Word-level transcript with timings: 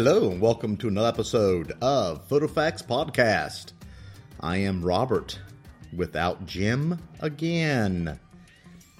Hello, 0.00 0.30
and 0.30 0.40
welcome 0.40 0.76
to 0.76 0.86
another 0.86 1.08
episode 1.08 1.72
of 1.82 2.28
PhotoFacts 2.28 2.86
Podcast. 2.86 3.72
I 4.38 4.58
am 4.58 4.80
Robert 4.80 5.36
without 5.92 6.46
Jim 6.46 7.00
again. 7.18 8.20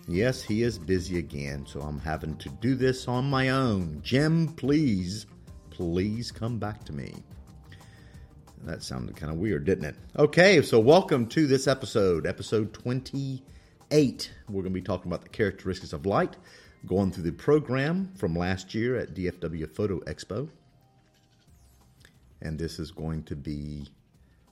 Yes, 0.08 0.42
he 0.42 0.64
is 0.64 0.76
busy 0.76 1.20
again, 1.20 1.64
so 1.68 1.82
I'm 1.82 2.00
having 2.00 2.36
to 2.38 2.48
do 2.48 2.74
this 2.74 3.06
on 3.06 3.30
my 3.30 3.50
own. 3.50 4.00
Jim, 4.02 4.48
please, 4.48 5.26
please 5.70 6.32
come 6.32 6.58
back 6.58 6.82
to 6.86 6.92
me. 6.92 7.14
That 8.64 8.82
sounded 8.82 9.14
kind 9.14 9.30
of 9.30 9.38
weird, 9.38 9.66
didn't 9.66 9.84
it? 9.84 9.96
Okay, 10.18 10.62
so 10.62 10.80
welcome 10.80 11.28
to 11.28 11.46
this 11.46 11.68
episode, 11.68 12.26
episode 12.26 12.74
28. 12.74 14.32
We're 14.48 14.62
going 14.62 14.64
to 14.64 14.70
be 14.70 14.82
talking 14.82 15.12
about 15.12 15.22
the 15.22 15.28
characteristics 15.28 15.92
of 15.92 16.06
light, 16.06 16.36
going 16.86 17.12
through 17.12 17.22
the 17.22 17.30
program 17.30 18.10
from 18.16 18.34
last 18.34 18.74
year 18.74 18.96
at 18.96 19.14
DFW 19.14 19.72
Photo 19.72 20.00
Expo. 20.00 20.48
And 22.40 22.58
this 22.58 22.78
is 22.78 22.90
going 22.90 23.24
to 23.24 23.36
be, 23.36 23.88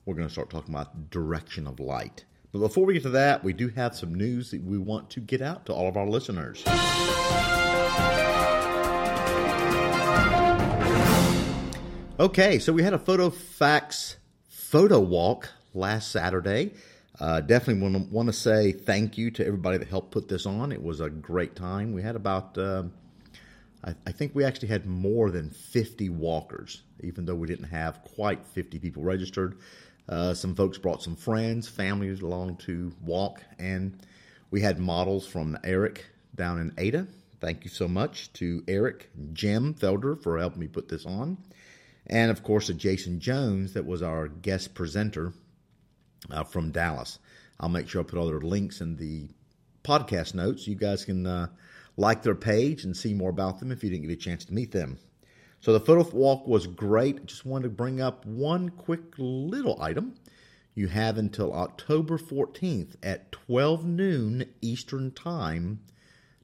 we're 0.04 0.14
going 0.14 0.26
to 0.26 0.32
start 0.32 0.50
talking 0.50 0.74
about 0.74 1.10
direction 1.10 1.66
of 1.66 1.78
light. 1.80 2.24
But 2.52 2.60
before 2.60 2.84
we 2.84 2.94
get 2.94 3.02
to 3.04 3.10
that, 3.10 3.44
we 3.44 3.52
do 3.52 3.68
have 3.68 3.94
some 3.94 4.14
news 4.14 4.50
that 4.50 4.62
we 4.62 4.78
want 4.78 5.10
to 5.10 5.20
get 5.20 5.42
out 5.42 5.66
to 5.66 5.72
all 5.72 5.88
of 5.88 5.96
our 5.96 6.06
listeners. 6.06 6.64
Okay, 12.18 12.58
so 12.58 12.72
we 12.72 12.82
had 12.82 12.94
a 12.94 12.98
photo 12.98 13.28
facts 13.28 14.16
photo 14.48 14.98
walk 14.98 15.50
last 15.74 16.10
Saturday. 16.10 16.72
Uh, 17.20 17.40
definitely 17.40 18.06
want 18.10 18.28
to, 18.28 18.32
say 18.32 18.72
thank 18.72 19.16
you 19.16 19.30
to 19.30 19.46
everybody 19.46 19.78
that 19.78 19.88
helped 19.88 20.10
put 20.10 20.28
this 20.28 20.46
on. 20.46 20.72
It 20.72 20.82
was 20.82 21.00
a 21.00 21.10
great 21.10 21.54
time. 21.56 21.92
We 21.92 22.02
had 22.02 22.16
about, 22.16 22.56
uh, 22.58 22.84
I, 23.86 23.94
I, 24.06 24.12
think 24.12 24.34
we 24.34 24.44
actually 24.44 24.68
had 24.68 24.86
more 24.86 25.30
than 25.30 25.50
50 25.50 26.08
walkers, 26.10 26.82
even 27.02 27.24
though 27.24 27.34
we 27.34 27.46
didn't 27.46 27.68
have 27.68 28.02
quite 28.02 28.44
50 28.46 28.78
people 28.78 29.02
registered. 29.02 29.58
Uh, 30.08 30.34
some 30.34 30.54
folks 30.54 30.78
brought 30.78 31.02
some 31.02 31.16
friends, 31.16 31.68
families 31.68 32.20
along 32.20 32.56
to 32.56 32.92
walk, 33.02 33.42
and 33.58 33.98
we 34.50 34.60
had 34.60 34.78
models 34.78 35.26
from 35.26 35.58
Eric 35.64 36.04
down 36.34 36.60
in 36.60 36.72
Ada. 36.78 37.06
Thank 37.40 37.64
you 37.64 37.70
so 37.70 37.88
much 37.88 38.32
to 38.34 38.62
Eric 38.66 39.10
Jim 39.32 39.74
Felder 39.74 40.20
for 40.20 40.38
helping 40.38 40.60
me 40.60 40.68
put 40.68 40.88
this 40.88 41.06
on 41.06 41.38
and 42.06 42.30
of 42.30 42.42
course, 42.42 42.66
to 42.66 42.74
Jason 42.74 43.20
Jones, 43.20 43.72
that 43.72 43.84
was 43.84 44.02
our 44.02 44.28
guest 44.28 44.74
presenter 44.74 45.32
uh, 46.30 46.44
from 46.44 46.70
Dallas. 46.70 47.18
I'll 47.58 47.68
make 47.68 47.88
sure 47.88 48.00
I 48.00 48.04
put 48.04 48.18
all 48.18 48.28
their 48.28 48.40
links 48.40 48.80
in 48.80 48.96
the 48.96 49.28
podcast 49.82 50.34
notes. 50.34 50.68
You 50.68 50.76
guys 50.76 51.04
can 51.04 51.26
uh, 51.26 51.48
like 51.96 52.22
their 52.22 52.34
page 52.34 52.84
and 52.84 52.96
see 52.96 53.14
more 53.14 53.30
about 53.30 53.58
them 53.58 53.72
if 53.72 53.82
you 53.82 53.90
didn't 53.90 54.06
get 54.06 54.12
a 54.12 54.16
chance 54.16 54.44
to 54.44 54.54
meet 54.54 54.72
them. 54.72 54.98
So 55.60 55.72
the 55.72 55.80
photo 55.80 56.08
walk 56.10 56.46
was 56.46 56.66
great. 56.66 57.26
Just 57.26 57.46
wanted 57.46 57.64
to 57.64 57.70
bring 57.70 58.00
up 58.00 58.24
one 58.26 58.68
quick 58.68 59.00
little 59.18 59.80
item. 59.80 60.14
You 60.74 60.88
have 60.88 61.16
until 61.16 61.54
October 61.54 62.18
14th 62.18 62.96
at 63.02 63.32
12 63.32 63.84
noon 63.84 64.44
Eastern 64.60 65.10
Time 65.10 65.80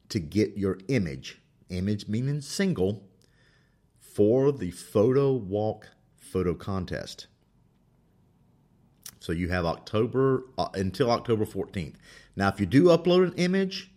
to 0.09 0.19
get 0.19 0.57
your 0.57 0.79
image. 0.89 1.41
Image 1.69 2.09
meaning 2.09 2.41
single 2.41 3.09
for 4.01 4.53
the 4.53 4.71
photo 4.71 5.33
walk 5.33 5.89
photo 6.17 6.55
contest. 6.55 7.27
So 9.21 9.33
you 9.33 9.51
have 9.51 9.65
October 9.65 10.47
uh, 10.59 10.69
until 10.75 11.11
October 11.11 11.45
14th. 11.45 11.95
Now, 12.35 12.49
if 12.49 12.59
you 12.59 12.67
do 12.67 12.87
upload 12.87 13.25
an 13.29 13.35
image 13.35 13.92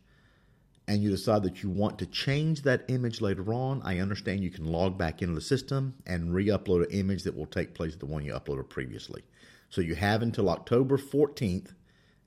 and 0.87 1.01
you 1.01 1.09
decide 1.09 1.43
that 1.43 1.63
you 1.63 1.69
want 1.69 1.99
to 1.99 2.05
change 2.05 2.61
that 2.61 2.85
image 2.89 3.21
later 3.21 3.53
on, 3.53 3.81
I 3.83 3.99
understand 3.99 4.43
you 4.43 4.51
can 4.51 4.65
log 4.65 4.97
back 4.97 5.21
into 5.21 5.33
the 5.33 5.41
system 5.41 5.95
and 6.05 6.33
re 6.33 6.47
upload 6.47 6.85
an 6.85 6.91
image 6.91 7.23
that 7.23 7.35
will 7.35 7.47
take 7.47 7.73
place 7.73 7.95
the 7.95 8.05
one 8.05 8.23
you 8.23 8.33
uploaded 8.33 8.69
previously. 8.69 9.23
So 9.69 9.81
you 9.81 9.95
have 9.95 10.21
until 10.21 10.49
October 10.49 10.97
14th 10.97 11.73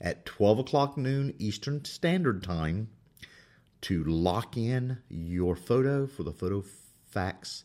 at 0.00 0.26
12 0.26 0.60
o'clock 0.60 0.96
noon 0.96 1.34
Eastern 1.38 1.84
Standard 1.84 2.42
Time 2.42 2.88
to 3.82 4.02
lock 4.04 4.56
in 4.56 4.98
your 5.08 5.54
photo 5.54 6.06
for 6.06 6.24
the 6.24 6.32
Photo 6.32 6.64
Facts 7.10 7.64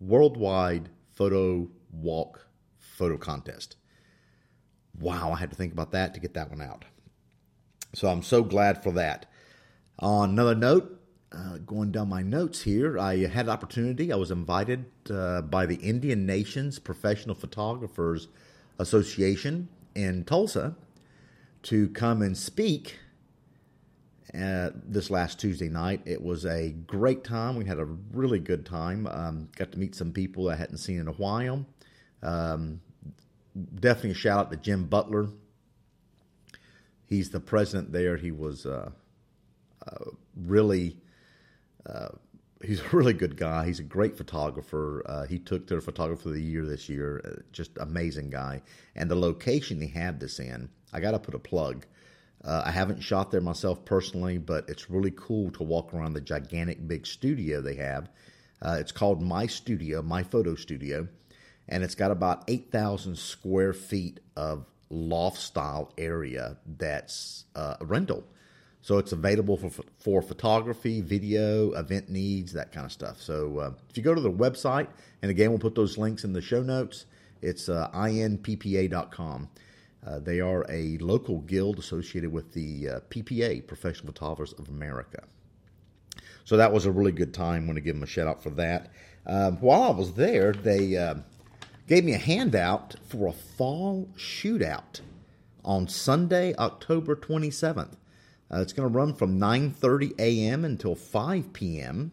worldwide 0.00 0.88
photo 1.12 1.68
walk 1.92 2.46
photo 2.78 3.18
contest. 3.18 3.76
Wow, 4.98 5.32
I 5.32 5.36
had 5.36 5.50
to 5.50 5.56
think 5.56 5.72
about 5.72 5.92
that 5.92 6.14
to 6.14 6.20
get 6.20 6.34
that 6.34 6.50
one 6.50 6.62
out. 6.62 6.84
So 7.94 8.08
I'm 8.08 8.22
so 8.22 8.42
glad 8.42 8.82
for 8.82 8.92
that. 8.92 9.26
On 10.00 10.30
another 10.30 10.54
note, 10.54 10.98
uh, 11.30 11.58
going 11.58 11.92
down 11.92 12.08
my 12.08 12.22
notes 12.22 12.62
here, 12.62 12.98
I 12.98 13.26
had 13.26 13.46
an 13.46 13.50
opportunity. 13.50 14.10
I 14.10 14.16
was 14.16 14.30
invited 14.30 14.86
uh, 15.10 15.42
by 15.42 15.66
the 15.66 15.74
Indian 15.76 16.24
Nations 16.24 16.78
Professional 16.78 17.34
Photographers 17.34 18.28
Association 18.78 19.68
in 19.94 20.24
Tulsa 20.24 20.74
to 21.64 21.90
come 21.90 22.22
and 22.22 22.34
speak 22.34 22.98
uh, 24.32 24.70
this 24.74 25.10
last 25.10 25.38
Tuesday 25.38 25.68
night. 25.68 26.00
It 26.06 26.22
was 26.22 26.46
a 26.46 26.70
great 26.70 27.22
time. 27.22 27.56
We 27.56 27.66
had 27.66 27.78
a 27.78 27.84
really 27.84 28.38
good 28.38 28.64
time. 28.64 29.06
Um, 29.06 29.50
got 29.54 29.70
to 29.72 29.78
meet 29.78 29.94
some 29.94 30.12
people 30.12 30.48
I 30.48 30.56
hadn't 30.56 30.78
seen 30.78 30.98
in 30.98 31.08
a 31.08 31.12
while. 31.12 31.66
Um, 32.22 32.80
definitely 33.74 34.12
a 34.12 34.14
shout 34.14 34.46
out 34.46 34.50
to 34.50 34.56
Jim 34.56 34.84
Butler. 34.84 35.28
He's 37.06 37.28
the 37.28 37.40
president 37.40 37.92
there. 37.92 38.16
He 38.16 38.30
was 38.30 38.64
really. 40.36 40.96
Uh, 41.86 42.08
he's 42.62 42.80
a 42.80 42.88
really 42.92 43.12
good 43.12 43.36
guy. 43.36 43.66
He's 43.66 43.80
a 43.80 43.84
great 43.84 44.16
photographer. 44.16 45.02
Uh, 45.06 45.26
he 45.26 45.38
took 45.38 45.66
their 45.66 45.80
photographer 45.80 46.28
of 46.28 46.34
the 46.34 46.42
year 46.42 46.66
this 46.66 46.88
year. 46.88 47.20
Uh, 47.24 47.42
just 47.52 47.76
amazing 47.78 48.30
guy. 48.30 48.62
And 48.94 49.10
the 49.10 49.16
location 49.16 49.80
he 49.80 49.88
had 49.88 50.20
this 50.20 50.38
in, 50.38 50.68
I 50.92 51.00
got 51.00 51.12
to 51.12 51.18
put 51.18 51.34
a 51.34 51.38
plug. 51.38 51.86
Uh, 52.42 52.62
I 52.64 52.70
haven't 52.70 53.00
shot 53.00 53.30
there 53.30 53.40
myself 53.40 53.84
personally, 53.84 54.38
but 54.38 54.68
it's 54.68 54.88
really 54.88 55.12
cool 55.14 55.50
to 55.52 55.62
walk 55.62 55.92
around 55.92 56.14
the 56.14 56.20
gigantic 56.20 56.86
big 56.86 57.06
studio 57.06 57.60
they 57.60 57.74
have. 57.76 58.08
Uh, 58.62 58.76
it's 58.78 58.92
called 58.92 59.22
My 59.22 59.46
Studio, 59.46 60.02
My 60.02 60.22
Photo 60.22 60.54
Studio, 60.54 61.08
and 61.68 61.82
it's 61.82 61.94
got 61.94 62.10
about 62.10 62.44
8,000 62.48 63.16
square 63.16 63.72
feet 63.72 64.20
of 64.36 64.66
loft 64.88 65.38
style 65.38 65.92
area 65.96 66.56
that's 66.66 67.44
uh, 67.54 67.76
a 67.80 67.84
rental. 67.84 68.24
So 68.82 68.98
it's 68.98 69.12
available 69.12 69.56
for, 69.56 69.70
for 69.98 70.22
photography, 70.22 71.00
video, 71.00 71.72
event 71.72 72.08
needs, 72.08 72.52
that 72.54 72.72
kind 72.72 72.86
of 72.86 72.92
stuff. 72.92 73.20
So 73.20 73.58
uh, 73.58 73.72
if 73.90 73.96
you 73.96 74.02
go 74.02 74.14
to 74.14 74.20
the 74.20 74.32
website, 74.32 74.88
and 75.22 75.30
again, 75.30 75.50
we'll 75.50 75.58
put 75.58 75.74
those 75.74 75.98
links 75.98 76.24
in 76.24 76.32
the 76.32 76.40
show 76.40 76.62
notes, 76.62 77.04
it's 77.42 77.68
uh, 77.68 77.90
inppa.com. 77.92 79.48
Uh, 80.06 80.18
they 80.18 80.40
are 80.40 80.64
a 80.70 80.96
local 80.98 81.40
guild 81.40 81.78
associated 81.78 82.32
with 82.32 82.52
the 82.52 82.88
uh, 82.88 83.00
PPA, 83.10 83.66
Professional 83.66 84.12
Photographers 84.12 84.54
of 84.54 84.68
America. 84.68 85.24
So 86.44 86.56
that 86.56 86.72
was 86.72 86.86
a 86.86 86.90
really 86.90 87.12
good 87.12 87.34
time. 87.34 87.64
I 87.64 87.66
want 87.66 87.76
to 87.76 87.82
give 87.82 87.94
them 87.94 88.02
a 88.02 88.06
shout 88.06 88.26
out 88.26 88.42
for 88.42 88.50
that. 88.50 88.90
Um, 89.26 89.58
while 89.58 89.82
I 89.82 89.90
was 89.90 90.14
there, 90.14 90.52
they 90.52 90.96
uh, 90.96 91.16
gave 91.86 92.04
me 92.04 92.14
a 92.14 92.18
handout 92.18 92.96
for 93.06 93.28
a 93.28 93.32
fall 93.32 94.08
shootout 94.16 95.00
on 95.64 95.86
Sunday, 95.86 96.54
October 96.56 97.14
27th. 97.14 97.96
Uh, 98.52 98.60
it's 98.60 98.72
going 98.72 98.88
to 98.88 98.94
run 98.96 99.14
from 99.14 99.38
9:30 99.38 100.18
a.m. 100.18 100.64
until 100.64 100.94
5 100.94 101.52
p.m. 101.52 102.12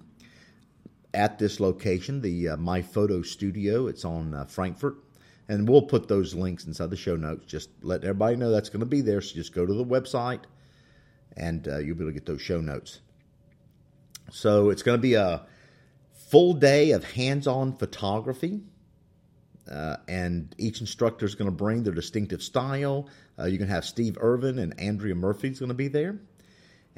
at 1.14 1.40
this 1.40 1.60
location, 1.60 2.22
the 2.22 2.50
uh, 2.50 2.58
My 2.58 2.82
Photo 2.82 3.22
Studio. 3.22 3.88
It's 3.88 4.06
on 4.06 4.34
uh, 4.34 4.46
Frankfort 4.46 4.98
and 5.50 5.68
we'll 5.68 5.82
put 5.82 6.08
those 6.08 6.34
links 6.34 6.66
inside 6.66 6.90
the 6.90 6.98
show 6.98 7.16
notes. 7.16 7.46
Just 7.46 7.70
let 7.82 8.04
everybody 8.04 8.36
know 8.36 8.52
that's 8.52 8.70
going 8.70 8.82
to 8.82 8.86
be 8.86 9.02
there. 9.02 9.22
So 9.22 9.36
just 9.36 9.54
go 9.54 9.66
to 9.66 9.74
the 9.74 9.86
website 9.86 10.42
and 11.36 11.68
uh, 11.68 11.78
you'll 11.78 11.96
be 11.96 12.04
able 12.04 12.12
to 12.12 12.14
get 12.14 12.26
those 12.26 12.42
show 12.42 12.60
notes. 12.60 13.00
So 14.32 14.70
it's 14.70 14.84
going 14.84 14.98
to 14.98 15.02
be 15.02 15.14
a 15.14 15.46
full 16.14 16.54
day 16.54 16.92
of 16.92 17.12
hands 17.12 17.48
on 17.48 17.78
photography. 17.78 18.62
Uh, 19.70 19.98
and 20.08 20.54
each 20.58 20.82
instructor 20.82 21.26
is 21.26 21.36
going 21.36 21.50
to 21.50 21.56
bring 21.56 21.84
their 21.84 21.94
distinctive 21.94 22.42
style. 22.42 23.10
Uh, 23.38 23.46
you're 23.46 23.58
going 23.58 23.70
to 23.70 23.74
have 23.74 23.86
Steve 23.86 24.18
Irvin 24.20 24.60
and 24.60 24.80
Andrea 24.80 25.16
Murphy 25.16 25.50
is 25.50 25.60
going 25.60 25.70
to 25.70 25.76
be 25.76 25.88
there. 25.88 26.20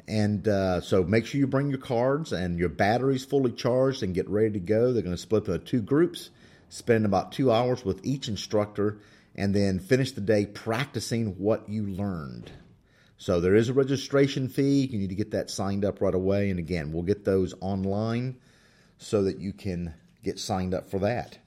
And 0.08 0.46
uh, 0.48 0.80
so 0.80 1.02
make 1.04 1.26
sure 1.26 1.38
you 1.38 1.46
bring 1.46 1.70
your 1.70 1.78
cards 1.78 2.32
and 2.32 2.58
your 2.58 2.68
batteries 2.68 3.24
fully 3.24 3.52
charged 3.52 4.02
and 4.02 4.14
get 4.14 4.28
ready 4.28 4.52
to 4.52 4.60
go. 4.60 4.92
They're 4.92 5.02
going 5.02 5.14
to 5.14 5.20
split 5.20 5.46
into 5.46 5.58
two 5.58 5.82
groups 5.82 6.30
spend 6.70 7.04
about 7.04 7.32
two 7.32 7.52
hours 7.52 7.84
with 7.84 8.00
each 8.04 8.28
instructor, 8.28 8.98
and 9.36 9.54
then 9.54 9.78
finish 9.78 10.12
the 10.12 10.20
day 10.20 10.46
practicing 10.46 11.38
what 11.38 11.68
you 11.68 11.86
learned. 11.86 12.50
So 13.18 13.40
there 13.40 13.54
is 13.54 13.68
a 13.68 13.74
registration 13.74 14.48
fee. 14.48 14.88
You 14.90 14.98
need 14.98 15.10
to 15.10 15.14
get 15.14 15.32
that 15.32 15.50
signed 15.50 15.84
up 15.84 16.00
right 16.00 16.14
away. 16.14 16.48
And 16.48 16.58
again, 16.58 16.90
we'll 16.90 17.02
get 17.02 17.24
those 17.24 17.54
online 17.60 18.38
so 18.96 19.24
that 19.24 19.38
you 19.38 19.52
can 19.52 19.92
get 20.24 20.38
signed 20.38 20.72
up 20.72 20.90
for 20.90 21.00
that. 21.00 21.38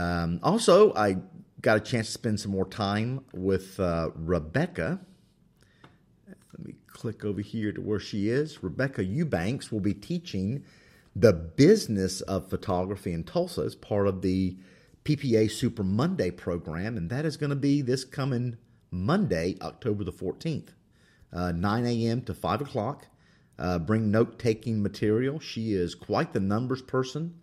Um, 0.00 0.40
also, 0.42 0.94
I 0.94 1.18
got 1.60 1.76
a 1.76 1.80
chance 1.80 2.06
to 2.06 2.12
spend 2.12 2.40
some 2.40 2.52
more 2.52 2.66
time 2.66 3.20
with 3.34 3.78
uh, 3.78 4.10
Rebecca. 4.14 4.98
Let 6.56 6.66
me 6.66 6.74
click 6.86 7.22
over 7.22 7.42
here 7.42 7.70
to 7.72 7.82
where 7.82 8.00
she 8.00 8.30
is. 8.30 8.62
Rebecca 8.62 9.04
Eubanks 9.04 9.70
will 9.70 9.80
be 9.80 9.92
teaching 9.92 10.64
the 11.14 11.34
business 11.34 12.22
of 12.22 12.48
photography 12.48 13.12
in 13.12 13.24
Tulsa 13.24 13.60
as 13.60 13.74
part 13.74 14.06
of 14.06 14.22
the 14.22 14.56
PPA 15.04 15.50
Super 15.50 15.82
Monday 15.82 16.30
program, 16.30 16.96
and 16.96 17.10
that 17.10 17.26
is 17.26 17.36
going 17.36 17.50
to 17.50 17.56
be 17.56 17.82
this 17.82 18.04
coming 18.04 18.56
Monday, 18.90 19.56
October 19.60 20.04
the 20.04 20.12
14th, 20.12 20.68
uh, 21.32 21.52
9 21.52 21.86
a.m. 21.86 22.22
to 22.22 22.32
5 22.32 22.62
o'clock. 22.62 23.06
Uh, 23.58 23.78
bring 23.78 24.10
note 24.10 24.38
taking 24.38 24.82
material. 24.82 25.38
She 25.38 25.74
is 25.74 25.94
quite 25.94 26.32
the 26.32 26.40
numbers 26.40 26.80
person, 26.80 27.34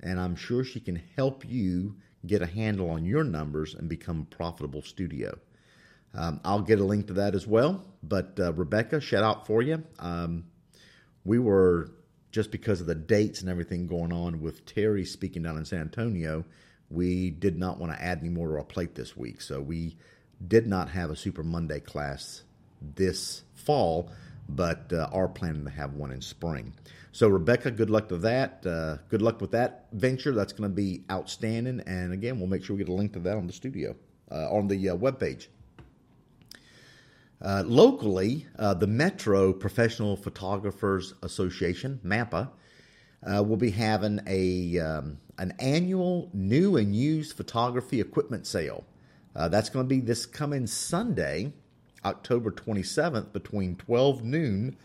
and 0.00 0.20
I'm 0.20 0.36
sure 0.36 0.64
she 0.64 0.80
can 0.80 1.02
help 1.16 1.44
you 1.46 1.96
get 2.26 2.42
a 2.42 2.46
handle 2.46 2.90
on 2.90 3.04
your 3.04 3.24
numbers 3.24 3.74
and 3.74 3.88
become 3.88 4.20
a 4.20 4.34
profitable 4.34 4.82
studio. 4.82 5.38
Um, 6.14 6.40
I'll 6.44 6.62
get 6.62 6.80
a 6.80 6.84
link 6.84 7.08
to 7.08 7.14
that 7.14 7.34
as 7.34 7.46
well. 7.46 7.84
But 8.02 8.38
uh, 8.40 8.52
Rebecca, 8.52 9.00
shout 9.00 9.24
out 9.24 9.46
for 9.46 9.62
you. 9.62 9.82
Um, 9.98 10.46
we 11.24 11.38
were 11.38 11.90
just 12.30 12.50
because 12.50 12.80
of 12.80 12.86
the 12.86 12.94
dates 12.94 13.40
and 13.40 13.50
everything 13.50 13.86
going 13.86 14.12
on 14.12 14.40
with 14.40 14.64
Terry 14.66 15.04
speaking 15.04 15.42
down 15.42 15.56
in 15.56 15.64
San 15.64 15.80
Antonio, 15.80 16.44
we 16.90 17.30
did 17.30 17.58
not 17.58 17.78
want 17.78 17.92
to 17.92 18.02
add 18.02 18.18
any 18.20 18.28
more 18.28 18.48
to 18.48 18.54
our 18.54 18.64
plate 18.64 18.94
this 18.94 19.16
week. 19.16 19.40
So 19.40 19.60
we 19.60 19.96
did 20.46 20.66
not 20.66 20.90
have 20.90 21.10
a 21.10 21.16
Super 21.16 21.42
Monday 21.42 21.80
class 21.80 22.42
this 22.80 23.42
fall, 23.54 24.10
but 24.48 24.92
uh, 24.92 25.08
are 25.12 25.28
planning 25.28 25.64
to 25.64 25.70
have 25.70 25.94
one 25.94 26.12
in 26.12 26.22
spring. 26.22 26.74
So, 27.12 27.28
Rebecca, 27.28 27.70
good 27.70 27.90
luck 27.90 28.08
to 28.10 28.16
that. 28.18 28.64
Uh, 28.66 28.98
good 29.08 29.22
luck 29.22 29.40
with 29.40 29.50
that 29.52 29.86
venture. 29.92 30.32
That's 30.32 30.52
going 30.52 30.70
to 30.70 30.74
be 30.74 31.04
outstanding. 31.10 31.80
And 31.86 32.12
again, 32.12 32.38
we'll 32.38 32.48
make 32.48 32.64
sure 32.64 32.76
we 32.76 32.84
get 32.84 32.90
a 32.90 32.94
link 32.94 33.12
to 33.14 33.18
that 33.20 33.36
on 33.36 33.46
the 33.46 33.52
studio, 33.52 33.96
uh, 34.30 34.50
on 34.50 34.68
the 34.68 34.90
uh, 34.90 34.96
webpage. 34.96 35.48
Uh, 37.40 37.62
locally, 37.66 38.46
uh, 38.58 38.74
the 38.74 38.86
Metro 38.86 39.52
Professional 39.52 40.16
Photographers 40.16 41.14
Association, 41.22 42.00
MAPA, 42.04 42.50
uh, 43.24 43.42
will 43.42 43.56
be 43.56 43.70
having 43.70 44.20
a 44.26 44.78
um, 44.78 45.18
an 45.38 45.54
annual 45.60 46.30
new 46.32 46.76
and 46.76 46.94
used 46.94 47.36
photography 47.36 48.00
equipment 48.00 48.46
sale. 48.46 48.84
Uh, 49.36 49.48
that's 49.48 49.70
going 49.70 49.84
to 49.84 49.88
be 49.88 50.00
this 50.00 50.26
coming 50.26 50.66
Sunday, 50.66 51.52
October 52.04 52.50
27th, 52.50 53.32
between 53.32 53.76
12 53.76 54.24
noon 54.24 54.76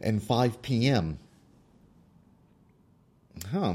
and 0.00 0.22
5 0.22 0.62
p.m. 0.62 1.18
Huh. 3.50 3.74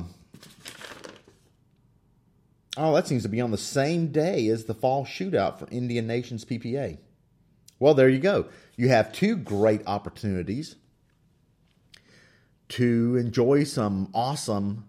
Oh, 2.77 2.93
that 2.95 3.07
seems 3.07 3.23
to 3.23 3.29
be 3.29 3.41
on 3.41 3.51
the 3.51 3.57
same 3.57 4.07
day 4.07 4.47
as 4.47 4.65
the 4.65 4.73
fall 4.73 5.05
shootout 5.05 5.59
for 5.59 5.67
Indian 5.69 6.07
Nations 6.07 6.45
PPA. 6.45 6.97
Well, 7.79 7.93
there 7.93 8.09
you 8.09 8.19
go. 8.19 8.45
You 8.77 8.89
have 8.89 9.11
two 9.11 9.35
great 9.35 9.81
opportunities 9.87 10.75
to 12.69 13.17
enjoy 13.17 13.65
some 13.65 14.09
awesome 14.13 14.85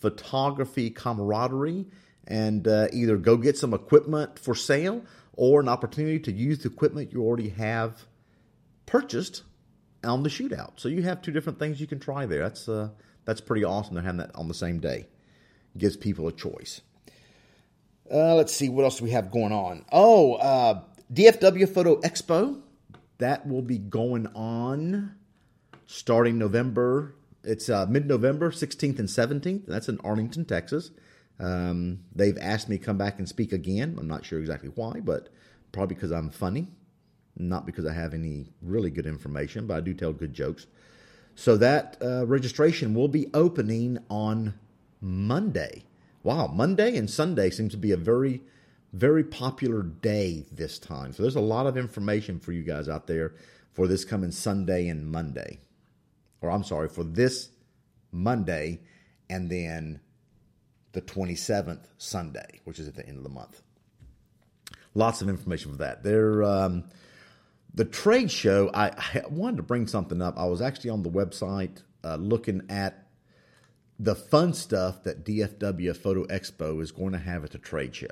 photography 0.00 0.90
camaraderie 0.90 1.86
and 2.26 2.66
uh, 2.68 2.88
either 2.92 3.16
go 3.16 3.36
get 3.36 3.56
some 3.56 3.72
equipment 3.72 4.38
for 4.38 4.54
sale 4.54 5.02
or 5.34 5.60
an 5.60 5.68
opportunity 5.68 6.18
to 6.18 6.32
use 6.32 6.58
the 6.58 6.68
equipment 6.68 7.12
you 7.12 7.22
already 7.22 7.48
have 7.50 8.06
purchased 8.86 9.42
on 10.04 10.22
the 10.22 10.28
shootout. 10.28 10.72
So 10.76 10.88
you 10.88 11.02
have 11.02 11.22
two 11.22 11.32
different 11.32 11.58
things 11.58 11.80
you 11.80 11.86
can 11.86 12.00
try 12.00 12.26
there. 12.26 12.42
That's 12.42 12.68
uh, 12.68 12.90
that's 13.30 13.40
pretty 13.40 13.62
awesome 13.62 13.94
to 13.94 14.02
have 14.02 14.16
that 14.16 14.34
on 14.34 14.48
the 14.48 14.54
same 14.54 14.80
day. 14.80 15.06
Gives 15.78 15.96
people 15.96 16.26
a 16.26 16.32
choice. 16.32 16.80
Uh, 18.12 18.34
let's 18.34 18.52
see 18.52 18.68
what 18.68 18.82
else 18.82 19.00
we 19.00 19.10
have 19.10 19.30
going 19.30 19.52
on. 19.52 19.84
Oh, 19.92 20.34
uh, 20.34 20.82
DFW 21.14 21.72
Photo 21.72 22.00
Expo 22.00 22.60
that 23.18 23.46
will 23.46 23.62
be 23.62 23.78
going 23.78 24.26
on 24.34 25.14
starting 25.86 26.38
November. 26.38 27.14
It's 27.44 27.68
uh, 27.68 27.86
mid 27.86 28.08
November, 28.08 28.50
16th 28.50 28.98
and 28.98 29.08
17th. 29.08 29.64
That's 29.64 29.88
in 29.88 30.00
Arlington, 30.02 30.44
Texas. 30.44 30.90
Um, 31.38 32.00
they've 32.12 32.36
asked 32.40 32.68
me 32.68 32.78
to 32.78 32.84
come 32.84 32.98
back 32.98 33.20
and 33.20 33.28
speak 33.28 33.52
again. 33.52 33.96
I'm 33.96 34.08
not 34.08 34.24
sure 34.24 34.40
exactly 34.40 34.70
why, 34.74 34.98
but 34.98 35.28
probably 35.70 35.94
because 35.94 36.10
I'm 36.10 36.30
funny, 36.30 36.66
not 37.36 37.64
because 37.64 37.86
I 37.86 37.92
have 37.92 38.12
any 38.12 38.50
really 38.60 38.90
good 38.90 39.06
information, 39.06 39.68
but 39.68 39.76
I 39.76 39.80
do 39.82 39.94
tell 39.94 40.12
good 40.12 40.34
jokes. 40.34 40.66
So 41.34 41.56
that 41.56 41.96
uh, 42.02 42.26
registration 42.26 42.94
will 42.94 43.08
be 43.08 43.28
opening 43.32 43.98
on 44.10 44.54
Monday. 45.00 45.84
Wow, 46.22 46.48
Monday 46.48 46.96
and 46.96 47.08
Sunday 47.08 47.50
seems 47.50 47.72
to 47.72 47.78
be 47.78 47.92
a 47.92 47.96
very, 47.96 48.42
very 48.92 49.24
popular 49.24 49.82
day 49.82 50.44
this 50.52 50.78
time. 50.78 51.12
So 51.12 51.22
there's 51.22 51.36
a 51.36 51.40
lot 51.40 51.66
of 51.66 51.78
information 51.78 52.38
for 52.38 52.52
you 52.52 52.62
guys 52.62 52.88
out 52.88 53.06
there 53.06 53.34
for 53.72 53.86
this 53.86 54.04
coming 54.04 54.30
Sunday 54.32 54.88
and 54.88 55.10
Monday. 55.10 55.60
Or 56.42 56.50
I'm 56.50 56.64
sorry, 56.64 56.88
for 56.88 57.04
this 57.04 57.50
Monday 58.12 58.80
and 59.28 59.48
then 59.48 60.00
the 60.92 61.00
27th 61.00 61.84
Sunday, 61.98 62.60
which 62.64 62.78
is 62.78 62.88
at 62.88 62.94
the 62.94 63.06
end 63.06 63.16
of 63.16 63.22
the 63.22 63.30
month. 63.30 63.62
Lots 64.94 65.22
of 65.22 65.28
information 65.28 65.72
for 65.72 65.78
that. 65.78 66.02
There, 66.02 66.42
um, 66.42 66.84
the 67.74 67.84
trade 67.84 68.30
show, 68.30 68.70
I, 68.74 68.88
I, 68.88 69.22
wanted 69.28 69.58
to 69.58 69.62
bring 69.62 69.86
something 69.86 70.20
up. 70.20 70.38
I 70.38 70.46
was 70.46 70.60
actually 70.60 70.90
on 70.90 71.02
the 71.02 71.10
website 71.10 71.82
uh, 72.04 72.16
looking 72.16 72.62
at 72.68 73.06
the 73.98 74.14
fun 74.14 74.54
stuff 74.54 75.04
that 75.04 75.24
DFW 75.24 75.96
Photo 75.96 76.24
Expo 76.26 76.82
is 76.82 76.90
going 76.90 77.12
to 77.12 77.18
have 77.18 77.44
at 77.44 77.50
the 77.50 77.58
trade 77.58 77.94
show. 77.94 78.08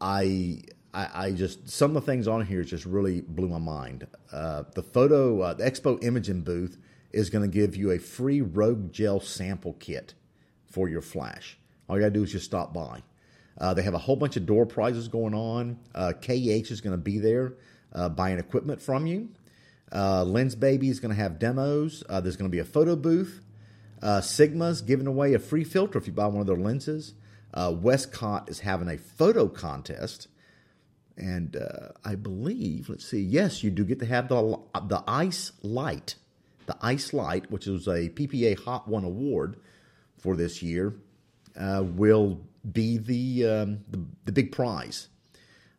I, 0.00 0.62
I, 0.94 1.08
I 1.14 1.30
just 1.32 1.68
some 1.68 1.96
of 1.96 2.04
the 2.04 2.12
things 2.12 2.28
on 2.28 2.44
here 2.46 2.62
just 2.62 2.84
really 2.84 3.20
blew 3.22 3.48
my 3.48 3.58
mind. 3.58 4.06
Uh, 4.30 4.64
the 4.74 4.82
photo, 4.82 5.40
uh, 5.40 5.54
the 5.54 5.64
Expo 5.64 6.02
Imaging 6.04 6.42
booth 6.42 6.76
is 7.10 7.30
going 7.30 7.50
to 7.50 7.52
give 7.52 7.74
you 7.74 7.90
a 7.90 7.98
free 7.98 8.42
Rogue 8.42 8.92
Gel 8.92 9.18
sample 9.18 9.72
kit 9.74 10.14
for 10.66 10.88
your 10.88 11.02
flash. 11.02 11.58
All 11.88 11.96
you 11.96 12.02
got 12.02 12.08
to 12.08 12.14
do 12.14 12.22
is 12.22 12.32
just 12.32 12.44
stop 12.44 12.74
by. 12.74 13.02
Uh, 13.56 13.74
they 13.74 13.82
have 13.82 13.94
a 13.94 13.98
whole 13.98 14.14
bunch 14.14 14.36
of 14.36 14.46
door 14.46 14.66
prizes 14.66 15.08
going 15.08 15.34
on. 15.34 15.78
Uh, 15.94 16.12
KEH 16.20 16.70
is 16.70 16.80
going 16.80 16.92
to 16.92 17.02
be 17.02 17.18
there 17.18 17.54
uh, 17.92 18.08
buying 18.08 18.38
equipment 18.38 18.80
from 18.80 19.06
you. 19.06 19.28
Uh, 19.90 20.24
Lensbaby 20.24 20.90
is 20.90 21.00
going 21.00 21.14
to 21.14 21.20
have 21.20 21.38
demos. 21.38 22.04
Uh, 22.08 22.20
there's 22.20 22.36
going 22.36 22.50
to 22.50 22.54
be 22.54 22.60
a 22.60 22.64
photo 22.64 22.94
booth. 22.96 23.42
Uh, 24.02 24.20
Sigma's 24.20 24.82
giving 24.82 25.06
away 25.06 25.34
a 25.34 25.38
free 25.38 25.64
filter 25.64 25.98
if 25.98 26.06
you 26.06 26.12
buy 26.12 26.26
one 26.26 26.40
of 26.40 26.46
their 26.46 26.56
lenses. 26.56 27.14
Uh, 27.52 27.74
Westcott 27.74 28.48
is 28.48 28.60
having 28.60 28.88
a 28.88 28.98
photo 28.98 29.48
contest. 29.48 30.28
And 31.16 31.56
uh, 31.56 31.92
I 32.04 32.14
believe, 32.14 32.88
let's 32.88 33.04
see, 33.04 33.20
yes, 33.20 33.64
you 33.64 33.70
do 33.70 33.84
get 33.84 33.98
to 34.00 34.06
have 34.06 34.28
the, 34.28 34.60
the 34.86 35.02
Ice 35.08 35.52
Light. 35.62 36.14
The 36.66 36.76
Ice 36.80 37.12
Light, 37.12 37.50
which 37.50 37.66
is 37.66 37.88
a 37.88 38.10
PPA 38.10 38.62
Hot 38.64 38.86
One 38.86 39.04
award 39.04 39.56
for 40.18 40.36
this 40.36 40.62
year, 40.62 40.94
will 41.56 42.40
be 42.70 42.98
the, 42.98 43.46
um, 43.46 43.80
the, 43.90 44.04
the 44.26 44.32
big 44.32 44.52
prize. 44.52 45.08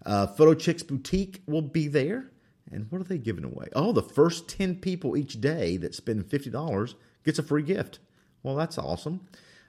Uh, 0.05 0.27
Photo 0.27 0.53
Chicks 0.53 0.83
Boutique 0.83 1.41
will 1.45 1.61
be 1.61 1.87
there. 1.87 2.31
And 2.71 2.85
what 2.91 3.01
are 3.01 3.05
they 3.05 3.17
giving 3.17 3.43
away? 3.43 3.67
Oh, 3.73 3.91
the 3.91 4.03
first 4.03 4.47
10 4.47 4.75
people 4.75 5.17
each 5.17 5.41
day 5.41 5.77
that 5.77 5.95
spend 5.95 6.25
$50 6.25 6.93
gets 7.25 7.39
a 7.39 7.43
free 7.43 7.63
gift. 7.63 7.99
Well, 8.43 8.55
that's 8.55 8.77
awesome. 8.77 9.21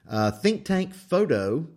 Uh, 0.07 0.31
Think 0.31 0.65
Tank 0.65 0.93
Photo, 0.93 1.67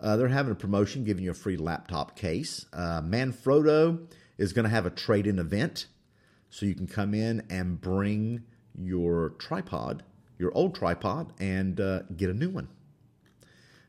uh, 0.00 0.16
they're 0.16 0.28
having 0.28 0.52
a 0.52 0.56
promotion 0.56 1.04
giving 1.04 1.24
you 1.24 1.30
a 1.30 1.34
free 1.34 1.56
laptop 1.56 2.16
case. 2.16 2.66
Uh, 2.72 3.00
Manfrotto 3.00 4.06
is 4.36 4.52
going 4.52 4.64
to 4.64 4.70
have 4.70 4.86
a 4.86 4.90
trade 4.90 5.26
in 5.26 5.38
event. 5.38 5.86
So 6.50 6.66
you 6.66 6.74
can 6.74 6.86
come 6.86 7.14
in 7.14 7.44
and 7.50 7.80
bring 7.80 8.44
your 8.78 9.30
tripod, 9.38 10.02
your 10.38 10.52
old 10.54 10.74
tripod, 10.74 11.32
and 11.38 11.80
uh, 11.80 12.02
get 12.16 12.30
a 12.30 12.34
new 12.34 12.48
one. 12.48 12.68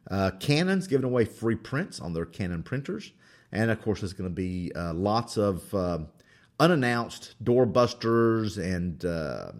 Uh, 0.09 0.31
Canon's 0.39 0.87
giving 0.87 1.05
away 1.05 1.25
free 1.25 1.55
prints 1.55 1.99
on 1.99 2.13
their 2.13 2.25
Canon 2.25 2.63
printers. 2.63 3.11
And 3.51 3.71
of 3.71 3.81
course, 3.81 4.01
there's 4.01 4.13
going 4.13 4.29
to 4.29 4.35
be 4.35 4.71
uh, 4.75 4.93
lots 4.93 5.37
of 5.37 5.73
uh, 5.73 5.99
unannounced 6.59 7.35
doorbusters 7.43 8.57
and 8.57 9.03
uh, 9.03 9.51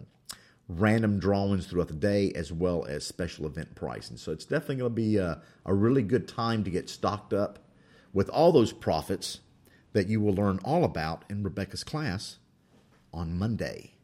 random 0.68 1.18
drawings 1.18 1.66
throughout 1.66 1.88
the 1.88 1.94
day, 1.94 2.32
as 2.34 2.52
well 2.52 2.84
as 2.84 3.04
special 3.04 3.46
event 3.46 3.74
pricing. 3.74 4.16
So 4.16 4.32
it's 4.32 4.44
definitely 4.44 4.76
going 4.76 4.90
to 4.90 4.94
be 4.94 5.16
a, 5.16 5.42
a 5.66 5.74
really 5.74 6.02
good 6.02 6.28
time 6.28 6.62
to 6.64 6.70
get 6.70 6.88
stocked 6.88 7.32
up 7.32 7.58
with 8.12 8.28
all 8.28 8.52
those 8.52 8.72
profits 8.72 9.40
that 9.92 10.08
you 10.08 10.20
will 10.20 10.34
learn 10.34 10.60
all 10.64 10.84
about 10.84 11.24
in 11.28 11.42
Rebecca's 11.42 11.84
class 11.84 12.38
on 13.12 13.36
Monday. 13.36 13.94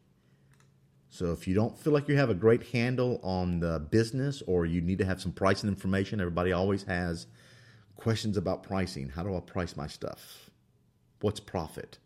So 1.08 1.32
if 1.32 1.46
you 1.46 1.54
don't 1.54 1.78
feel 1.78 1.92
like 1.92 2.08
you 2.08 2.16
have 2.16 2.28
a 2.28 2.34
great 2.34 2.64
handle 2.68 3.20
on 3.22 3.60
the 3.60 3.78
business 3.78 4.42
or 4.46 4.66
you 4.66 4.80
need 4.80 4.98
to 4.98 5.04
have 5.04 5.22
some 5.22 5.32
pricing 5.32 5.68
information, 5.68 6.20
everybody 6.20 6.52
always 6.52 6.82
has 6.82 7.26
questions 7.96 8.36
about 8.36 8.62
pricing. 8.62 9.08
How 9.08 9.22
do 9.22 9.36
I 9.36 9.40
price 9.40 9.76
my 9.76 9.86
stuff? 9.86 10.50
What's 11.20 11.40
profit? 11.40 11.98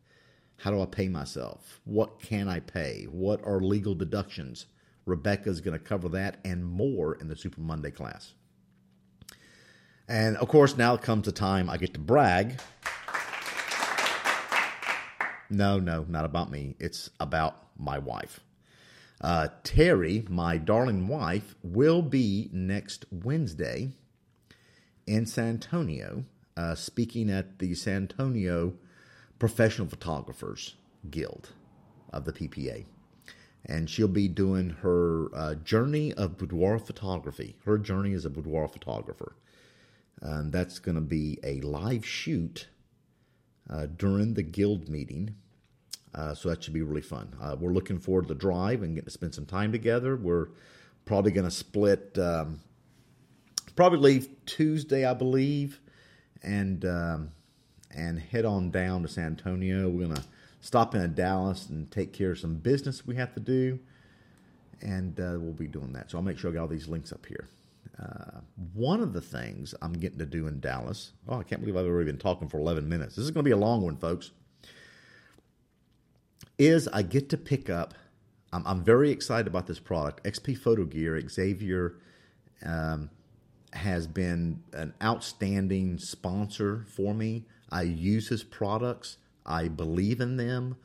How 0.59 0.71
do 0.71 0.81
I 0.81 0.87
pay 0.87 1.09
myself? 1.09 1.81
What 1.85 2.21
can 2.21 2.49
I 2.49 2.61
pay? 2.61 3.07
What 3.11 3.45
are 3.45 3.61
legal 3.61 3.95
deductions? 3.95 4.67
Rebecca's 5.07 5.61
going 5.61 5.79
to 5.79 5.85
cover 5.85 6.09
that 6.11 6.39
and 6.45 6.65
more 6.65 7.15
in 7.15 7.29
the 7.29 7.37
Super 7.37 7.61
Monday 7.61 7.91
class. 7.91 8.35
And 10.09 10.37
of 10.37 10.49
course, 10.49 10.77
now 10.77 10.97
comes 10.97 11.25
the 11.27 11.33
time 11.33 11.71
I 11.71 11.77
get 11.77 11.95
to 11.95 12.01
brag. 12.01 12.61
No, 15.49 15.79
no, 15.79 16.05
not 16.09 16.25
about 16.25 16.51
me. 16.51 16.77
It's 16.79 17.11
about 17.19 17.69
my 17.79 17.99
wife. 17.99 18.41
Uh, 19.21 19.49
Terry, 19.65 20.25
my 20.29 20.57
darling 20.59 21.07
wife, 21.09 21.55
will 21.63 22.03
be 22.03 22.49
next 22.53 23.05
Wednesday 23.11 23.93
in 25.11 25.27
San 25.27 25.49
Antonio, 25.49 26.25
uh, 26.57 26.75
speaking 26.77 27.29
at 27.31 27.59
the 27.59 27.75
San 27.75 28.03
Antonio 28.03 28.75
Professional 29.41 29.89
Photographers 29.89 30.77
Guild 31.11 31.51
of 32.13 32.25
the 32.25 32.33
PPA. 32.33 32.87
And 33.67 33.91
she'll 33.91 34.09
be 34.09 34.29
doing 34.29 34.71
her 34.83 35.35
uh, 35.35 35.55
journey 35.57 36.15
of 36.15 36.39
boudoir 36.39 36.79
photography. 36.79 37.57
Her 37.65 37.77
journey 37.77 38.15
as 38.15 38.25
a 38.25 38.31
boudoir 38.31 38.69
photographer. 38.69 39.35
And 40.23 40.53
that's 40.53 40.79
going 40.79 40.95
to 40.95 41.01
be 41.01 41.39
a 41.43 41.61
live 41.61 42.07
shoot 42.07 42.69
uh, 43.69 43.87
during 43.87 44.35
the 44.35 44.43
guild 44.43 44.89
meeting 44.89 45.35
uh, 46.15 46.35
so 46.35 46.49
that 46.49 46.63
should 46.63 46.75
be 46.75 46.83
really 46.83 47.03
fun. 47.03 47.35
Uh, 47.41 47.57
we're 47.59 47.73
looking 47.73 47.99
forward 47.99 48.23
to 48.23 48.35
the 48.35 48.41
drive 48.41 48.83
and 48.83 48.95
getting 48.95 49.07
to 49.07 49.11
spend 49.11 49.35
some 49.35 49.47
time 49.47 49.73
together. 49.73 50.17
We're 50.17 50.49
probably 51.05 51.31
going 51.31 51.45
to 51.45 51.51
split, 51.51 52.19
um, 52.19 52.61
probably 53.71 53.99
leave 53.99 54.29
Tuesday, 54.47 55.05
I 55.05 55.15
believe, 55.15 55.81
and 56.43 56.85
um, 56.85 57.33
and 57.95 58.19
head 58.19 58.45
on 58.45 58.71
down 58.71 59.03
to 59.03 59.09
San 59.09 59.27
Antonio. 59.27 59.89
We're 59.89 60.07
to 60.15 60.25
stop 60.61 60.95
in 60.95 61.15
Dallas 61.15 61.69
and 61.69 61.91
take 61.91 62.13
care 62.13 62.33
of 62.33 62.39
some 62.39 62.57
business 62.57 63.07
we 63.07 63.17
have 63.17 63.35
to 63.35 63.41
do, 63.41 63.79
and 64.81 65.19
uh, 65.19 65.37
we'll 65.39 65.53
be 65.53 65.67
doing 65.67 65.93
that. 65.93 66.11
So 66.11 66.19
I'll 66.19 66.25
make 66.25 66.39
sure 66.39 66.51
I 66.51 66.55
got 66.55 66.63
all 66.63 66.69
these 66.69 66.89
links 66.89 67.13
up 67.13 67.27
here. 67.27 67.49
Uh, 67.99 68.41
one 68.73 69.01
of 69.01 69.13
the 69.13 69.21
things 69.21 69.75
I'm 69.83 69.93
getting 69.93 70.19
to 70.19 70.27
do 70.27 70.47
in 70.47 70.61
Dallas. 70.61 71.13
Oh, 71.29 71.39
I 71.39 71.43
can't 71.43 71.61
believe 71.61 71.77
I've 71.77 71.87
already 71.87 72.11
been 72.11 72.19
talking 72.19 72.49
for 72.49 72.59
11 72.59 72.89
minutes. 72.89 73.15
This 73.15 73.25
is 73.27 73.31
going 73.31 73.45
to 73.45 73.49
be 73.49 73.53
a 73.53 73.59
long 73.59 73.83
one, 73.83 73.97
folks 73.97 74.31
is 76.61 76.87
I 76.89 77.01
get 77.01 77.31
to 77.31 77.39
pick 77.39 77.71
up. 77.71 77.95
I'm, 78.53 78.63
I'm 78.67 78.85
very 78.85 79.11
excited 79.11 79.47
about 79.47 79.67
this 79.67 79.81
product. 79.81 80.23
XP 80.25 80.59
Photo 80.59 80.85
Gear, 80.85 81.21
Xavier 81.27 81.95
um, 82.65 83.09
has 83.73 84.07
been 84.07 84.63
an 84.73 84.95
outstanding 85.03 85.99
sponsor 85.99 86.85
for 86.89 87.15
me. 87.15 87.45
I 87.71 87.83
use 87.83 88.29
his 88.29 88.43
products. 88.43 89.17
I 89.47 89.69
believe 89.69 90.21
in 90.21 90.37
them. 90.37 90.77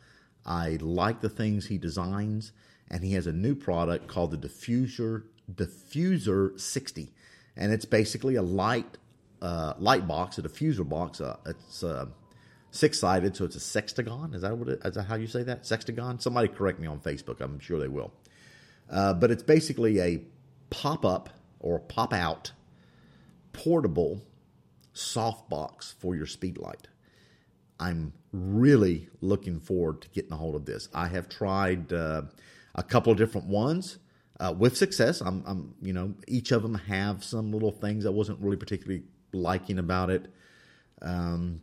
I 0.46 0.78
like 0.80 1.22
the 1.22 1.30
things 1.30 1.68
he 1.68 1.78
designs, 1.78 2.52
and 2.90 3.04
he 3.04 3.14
has 3.14 3.26
a 3.26 3.34
new 3.34 3.56
product 3.56 4.08
called 4.08 4.32
the 4.32 4.38
Diffuser 4.38 5.24
Diffuser 5.52 6.60
60, 6.60 7.12
and 7.56 7.72
it's 7.72 7.86
basically 7.86 8.36
a 8.36 8.42
light 8.42 8.98
uh, 9.42 9.74
light 9.78 10.08
box, 10.08 10.38
a 10.38 10.42
diffuser 10.42 10.88
box. 10.88 11.22
Uh, 11.22 11.38
it's 11.46 11.84
uh, 11.84 12.08
six 12.72 13.00
sided, 13.00 13.36
so 13.36 13.46
it's 13.46 13.56
a 13.56 13.60
sextagon. 13.60 14.34
Is 14.34 14.42
that 14.42 14.58
what 14.58 14.70
it, 14.70 14.82
is 14.84 14.96
that 14.96 15.04
how 15.04 15.16
you 15.16 15.28
say 15.28 15.44
that? 15.44 15.64
Sextagon? 15.64 16.22
Somebody 16.22 16.48
correct 16.48 16.80
me 16.80 16.88
on 16.88 17.00
Facebook. 17.00 17.42
I'm 17.42 17.60
sure 17.60 17.80
they 17.80 17.88
will. 17.88 18.12
Uh, 18.90 19.14
but 19.14 19.32
it's 19.32 19.44
basically 19.44 20.00
a 20.00 20.22
pop 20.70 21.06
up 21.06 21.30
or 21.60 21.80
pop 21.80 22.14
out 22.14 22.52
portable 23.64 24.22
softbox 24.94 25.94
for 25.94 26.16
your 26.16 26.26
speedlight. 26.26 26.86
I'm 27.80 28.14
really 28.32 29.10
looking 29.22 29.60
forward 29.60 30.02
to 30.04 30.10
getting 30.10 30.32
a 30.32 30.38
hold 30.38 30.56
of 30.56 30.66
this. 30.66 30.88
I 30.94 31.08
have 31.08 31.28
tried 31.28 31.92
uh, 31.92 32.24
a 32.74 32.84
couple 32.84 33.12
of 33.12 33.18
different 33.18 33.48
ones 33.48 33.98
uh, 34.40 34.54
with 34.58 34.78
success. 34.78 35.22
I'm, 35.22 35.44
I'm, 35.46 35.76
you 35.82 35.94
know, 35.94 36.14
each 36.28 36.52
of 36.52 36.62
them 36.62 36.76
have 36.76 37.24
some 37.24 37.52
little 37.52 37.72
things 37.72 38.06
I 38.06 38.10
wasn't 38.10 38.40
really 38.40 38.58
particularly 38.58 39.04
liking 39.34 39.80
about 39.80 40.10
it. 40.10 40.34
Um, 41.02 41.62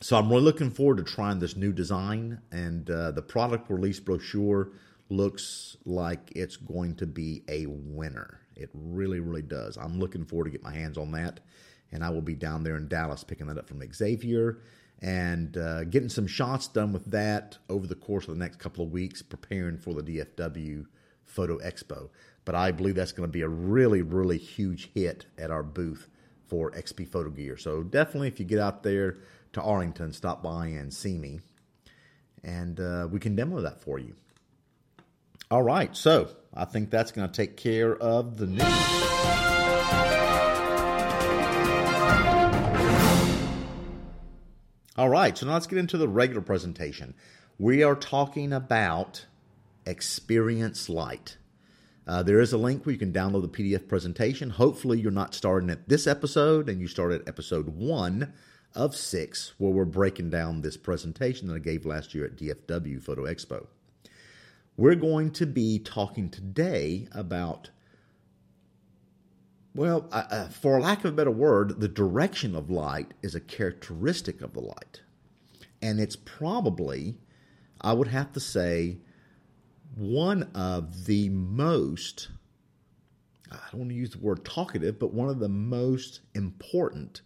so 0.00 0.16
I'm 0.16 0.28
really 0.30 0.42
looking 0.42 0.70
forward 0.70 0.96
to 0.96 1.04
trying 1.04 1.38
this 1.38 1.56
new 1.56 1.72
design, 1.72 2.40
and 2.50 2.88
uh, 2.90 3.10
the 3.10 3.22
product 3.22 3.70
release 3.70 4.00
brochure 4.00 4.70
looks 5.10 5.76
like 5.84 6.32
it's 6.34 6.56
going 6.56 6.96
to 6.96 7.06
be 7.06 7.42
a 7.48 7.66
winner. 7.66 8.39
It 8.60 8.70
really, 8.74 9.20
really 9.20 9.42
does. 9.42 9.76
I'm 9.76 9.98
looking 9.98 10.24
forward 10.24 10.44
to 10.44 10.50
get 10.50 10.62
my 10.62 10.72
hands 10.72 10.98
on 10.98 11.12
that, 11.12 11.40
and 11.90 12.04
I 12.04 12.10
will 12.10 12.20
be 12.20 12.34
down 12.34 12.62
there 12.62 12.76
in 12.76 12.88
Dallas 12.88 13.24
picking 13.24 13.46
that 13.46 13.58
up 13.58 13.68
from 13.68 13.82
Xavier 13.92 14.58
and 15.02 15.56
uh, 15.56 15.84
getting 15.84 16.10
some 16.10 16.26
shots 16.26 16.68
done 16.68 16.92
with 16.92 17.10
that 17.10 17.56
over 17.68 17.86
the 17.86 17.94
course 17.94 18.28
of 18.28 18.34
the 18.34 18.38
next 18.38 18.58
couple 18.58 18.84
of 18.84 18.92
weeks, 18.92 19.22
preparing 19.22 19.78
for 19.78 19.94
the 19.94 20.02
DFW 20.02 20.84
Photo 21.24 21.58
Expo. 21.58 22.10
But 22.44 22.54
I 22.54 22.70
believe 22.70 22.96
that's 22.96 23.12
going 23.12 23.28
to 23.28 23.32
be 23.32 23.42
a 23.42 23.48
really, 23.48 24.02
really 24.02 24.38
huge 24.38 24.90
hit 24.94 25.26
at 25.38 25.50
our 25.50 25.62
booth 25.62 26.08
for 26.48 26.70
XP 26.72 27.08
Photo 27.08 27.30
Gear. 27.30 27.56
So 27.56 27.82
definitely, 27.82 28.28
if 28.28 28.38
you 28.38 28.44
get 28.44 28.58
out 28.58 28.82
there 28.82 29.18
to 29.54 29.62
Arlington, 29.62 30.12
stop 30.12 30.42
by 30.42 30.66
and 30.66 30.92
see 30.92 31.16
me, 31.16 31.40
and 32.44 32.78
uh, 32.78 33.08
we 33.10 33.20
can 33.20 33.34
demo 33.34 33.62
that 33.62 33.80
for 33.80 33.98
you. 33.98 34.14
All 35.50 35.62
right, 35.62 35.96
so 35.96 36.28
I 36.52 36.64
think 36.64 36.90
that's 36.90 37.12
going 37.12 37.28
to 37.28 37.32
take 37.32 37.56
care 37.56 37.96
of 37.96 38.36
the 38.36 38.46
news. 38.46 38.62
All 44.96 45.08
right, 45.08 45.38
so 45.38 45.46
now 45.46 45.54
let's 45.54 45.66
get 45.66 45.78
into 45.78 45.96
the 45.96 46.08
regular 46.08 46.42
presentation. 46.42 47.14
We 47.58 47.82
are 47.82 47.94
talking 47.94 48.52
about 48.52 49.26
Experience 49.86 50.88
Light. 50.88 51.36
Uh, 52.06 52.22
there 52.22 52.40
is 52.40 52.52
a 52.52 52.58
link 52.58 52.84
where 52.84 52.92
you 52.92 52.98
can 52.98 53.12
download 53.12 53.42
the 53.42 53.48
PDF 53.48 53.86
presentation. 53.86 54.50
Hopefully, 54.50 55.00
you're 55.00 55.12
not 55.12 55.34
starting 55.34 55.70
at 55.70 55.88
this 55.88 56.06
episode 56.06 56.68
and 56.68 56.80
you 56.80 56.88
start 56.88 57.12
at 57.12 57.28
episode 57.28 57.68
one 57.68 58.32
of 58.74 58.96
six 58.96 59.54
where 59.58 59.70
we're 59.70 59.84
breaking 59.84 60.30
down 60.30 60.60
this 60.60 60.76
presentation 60.76 61.48
that 61.48 61.54
I 61.54 61.58
gave 61.60 61.86
last 61.86 62.14
year 62.14 62.24
at 62.24 62.36
DFW 62.36 63.00
Photo 63.02 63.24
Expo. 63.24 63.66
We're 64.80 64.94
going 64.94 65.32
to 65.32 65.44
be 65.44 65.78
talking 65.78 66.30
today 66.30 67.06
about, 67.12 67.68
well, 69.74 70.08
uh, 70.10 70.24
uh, 70.30 70.48
for 70.48 70.80
lack 70.80 71.00
of 71.00 71.12
a 71.12 71.14
better 71.14 71.30
word, 71.30 71.80
the 71.80 71.86
direction 71.86 72.56
of 72.56 72.70
light 72.70 73.12
is 73.20 73.34
a 73.34 73.40
characteristic 73.40 74.40
of 74.40 74.54
the 74.54 74.62
light. 74.62 75.02
And 75.82 76.00
it's 76.00 76.16
probably, 76.16 77.18
I 77.82 77.92
would 77.92 78.08
have 78.08 78.32
to 78.32 78.40
say, 78.40 78.96
one 79.96 80.48
of 80.54 81.04
the 81.04 81.28
most, 81.28 82.30
I 83.52 83.58
don't 83.72 83.80
want 83.80 83.90
to 83.90 83.96
use 83.96 84.12
the 84.12 84.18
word 84.18 84.46
talkative, 84.46 84.98
but 84.98 85.12
one 85.12 85.28
of 85.28 85.40
the 85.40 85.48
most 85.50 86.20
important 86.34 87.20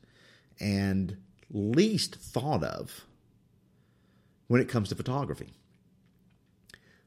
and 0.58 1.18
least 1.52 2.16
thought 2.16 2.64
of 2.64 3.06
when 4.48 4.60
it 4.60 4.68
comes 4.68 4.88
to 4.88 4.96
photography. 4.96 5.52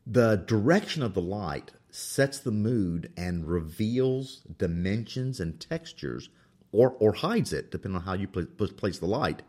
The 0.09 0.37
direction 0.37 1.03
of 1.03 1.13
the 1.13 1.21
light 1.21 1.73
sets 1.89 2.39
the 2.39 2.51
mood 2.51 3.11
and 3.17 3.45
reveals 3.45 4.41
dimensions 4.57 5.41
and 5.41 5.59
textures 5.59 6.29
or, 6.71 6.91
or 6.99 7.11
hides 7.13 7.51
it, 7.51 7.71
depending 7.71 7.97
on 7.97 8.03
how 8.03 8.13
you 8.13 8.27
place 8.27 8.99
the 8.99 9.05
light. 9.05 9.41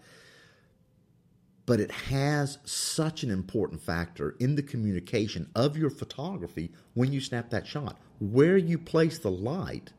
But 1.64 1.78
it 1.78 1.92
has 1.92 2.58
such 2.64 3.22
an 3.22 3.30
important 3.30 3.82
factor 3.82 4.34
in 4.40 4.56
the 4.56 4.62
communication 4.62 5.48
of 5.54 5.76
your 5.76 5.90
photography 5.90 6.72
when 6.94 7.12
you 7.12 7.20
snap 7.20 7.50
that 7.50 7.66
shot. 7.66 7.96
Where 8.18 8.56
you 8.56 8.78
place 8.78 9.18
the 9.18 9.30
light 9.30 9.92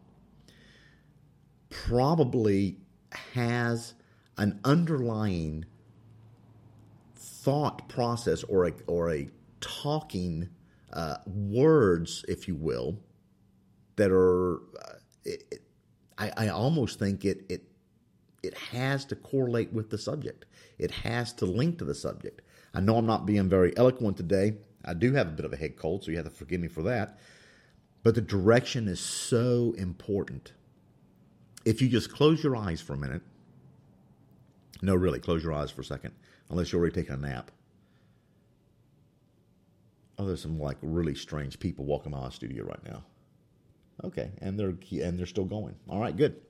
probably 1.70 2.78
has 3.34 3.94
an 4.38 4.60
underlying 4.66 5.66
thought 7.16 7.88
process 7.88 8.44
or 8.44 8.68
a, 8.68 8.74
or 8.88 9.14
a 9.14 9.30
talking 9.62 10.50
uh, 10.94 11.18
words, 11.26 12.26
if 12.28 12.48
you 12.48 12.56
will, 12.56 13.00
that 13.96 14.12
are. 14.12 14.58
Uh, 14.58 14.94
it, 15.26 15.44
it, 15.52 15.62
I, 16.18 16.32
I 16.36 16.48
almost 16.50 17.00
think 17.00 17.26
it 17.26 17.46
it 17.50 17.64
it 18.44 18.54
has 18.56 19.06
to 19.06 19.16
correlate 19.16 19.72
with 19.74 19.90
the 19.90 19.98
subject. 19.98 20.46
It 20.78 20.92
has 20.92 21.34
to 21.34 21.46
link 21.46 21.78
to 21.80 21.86
the 21.86 21.96
subject. 21.96 22.42
I 22.74 22.82
know 22.82 22.98
I'm 22.98 23.06
not 23.06 23.26
being 23.26 23.50
very 23.50 23.76
eloquent 23.78 24.18
today. 24.18 24.54
I 24.86 24.94
do 24.94 25.14
have 25.14 25.28
a 25.28 25.32
bit 25.32 25.46
of 25.46 25.54
a 25.54 25.58
head 25.58 25.76
cold, 25.76 26.04
so 26.04 26.12
you 26.12 26.18
have 26.18 26.26
to 26.26 26.32
forgive 26.32 26.62
me 26.62 26.68
for 26.68 26.84
that. 26.84 27.20
But 28.04 28.16
the 28.16 28.22
direction 28.22 28.88
is 28.88 29.00
so 29.00 29.74
important. 29.78 30.54
If 31.66 31.82
you 31.82 31.90
just 31.90 32.12
close 32.12 32.42
your 32.42 32.56
eyes 32.56 32.80
for 32.80 32.94
a 32.94 32.98
minute 32.98 33.22
no, 34.82 34.96
really, 34.96 35.20
close 35.20 35.44
your 35.44 35.54
eyes 35.54 35.72
for 35.72 35.82
a 35.82 35.86
second, 35.86 36.14
unless 36.50 36.72
you're 36.72 36.80
already 36.80 36.96
taking 36.96 37.16
a 37.16 37.18
nap. 37.18 37.52
Oh, 40.20 40.28
there's 40.28 40.44
some 40.44 40.60
like 40.60 40.78
really 40.82 41.16
strange 41.16 41.60
people 41.60 41.86
walking 41.86 42.12
by 42.12 42.26
the 42.26 42.32
studio 42.32 42.66
right 42.66 42.84
now. 42.86 43.06
Okay, 44.04 44.32
and 44.42 44.60
they're 44.60 44.76
and 45.04 45.18
they're 45.18 45.26
still 45.26 45.46
going. 45.46 45.76
All 45.90 46.02
right, 46.02 46.16
good. 46.16 46.42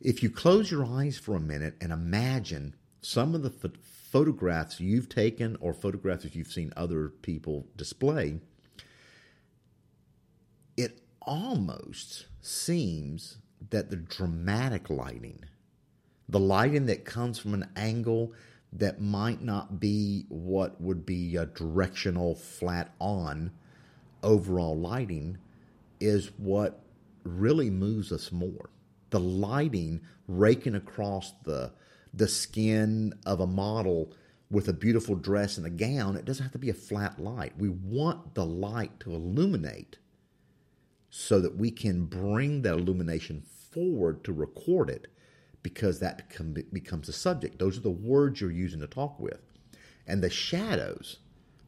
If 0.00 0.22
you 0.22 0.30
close 0.30 0.70
your 0.70 0.86
eyes 0.86 1.18
for 1.18 1.36
a 1.36 1.40
minute 1.40 1.76
and 1.80 1.92
imagine 1.92 2.74
some 3.02 3.34
of 3.34 3.42
the 3.42 3.50
ph- 3.50 3.74
photographs 3.82 4.80
you've 4.80 5.08
taken 5.08 5.56
or 5.60 5.74
photographs 5.74 6.24
that 6.24 6.34
you've 6.34 6.52
seen 6.52 6.72
other 6.76 7.10
people 7.10 7.66
display, 7.76 8.40
it 10.76 11.02
almost 11.22 12.26
seems 12.40 13.38
that 13.70 13.90
the 13.90 13.96
dramatic 13.96 14.88
lighting 14.88 15.44
the 16.28 16.40
lighting 16.40 16.86
that 16.86 17.04
comes 17.04 17.38
from 17.38 17.54
an 17.54 17.68
angle 17.76 18.32
that 18.72 19.00
might 19.00 19.42
not 19.42 19.80
be 19.80 20.26
what 20.28 20.80
would 20.80 21.06
be 21.06 21.36
a 21.36 21.46
directional 21.46 22.34
flat 22.34 22.94
on 23.00 23.50
overall 24.22 24.78
lighting 24.78 25.38
is 26.00 26.30
what 26.36 26.80
really 27.24 27.70
moves 27.70 28.12
us 28.12 28.30
more. 28.30 28.70
The 29.10 29.20
lighting 29.20 30.00
raking 30.26 30.74
across 30.74 31.32
the 31.44 31.72
the 32.14 32.28
skin 32.28 33.12
of 33.26 33.40
a 33.40 33.46
model 33.46 34.12
with 34.50 34.66
a 34.66 34.72
beautiful 34.72 35.14
dress 35.14 35.58
and 35.58 35.66
a 35.66 35.70
gown, 35.70 36.16
it 36.16 36.24
doesn't 36.24 36.42
have 36.42 36.52
to 36.52 36.58
be 36.58 36.70
a 36.70 36.74
flat 36.74 37.18
light. 37.18 37.52
We 37.58 37.68
want 37.68 38.34
the 38.34 38.46
light 38.46 38.98
to 39.00 39.14
illuminate 39.14 39.98
so 41.10 41.40
that 41.40 41.56
we 41.56 41.70
can 41.70 42.06
bring 42.06 42.62
that 42.62 42.72
illumination 42.74 43.42
forward 43.42 44.24
to 44.24 44.32
record 44.32 44.88
it 44.88 45.06
because 45.62 46.00
that 46.00 46.28
become, 46.28 46.54
becomes 46.72 47.08
a 47.08 47.12
subject. 47.12 47.58
Those 47.58 47.76
are 47.76 47.82
the 47.82 47.90
words 47.90 48.40
you're 48.40 48.50
using 48.50 48.80
to 48.80 48.86
talk 48.86 49.18
with. 49.18 49.40
And 50.06 50.22
the 50.22 50.30
shadows, 50.30 51.18